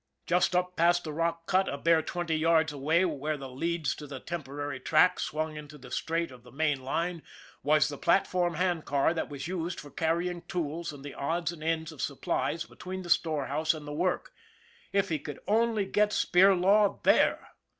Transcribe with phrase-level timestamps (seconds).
[0.25, 4.07] Just up past the rock cut, a bare twenty yards away where the leads to
[4.07, 7.21] the temporary track swung into the straight of the main line,
[7.61, 11.91] was the platform handcar they had used for carrying tools and the odds and ends
[11.91, 14.33] of supplies between the storehouse and the work
[14.91, 17.49] if he could only get Spirlaw there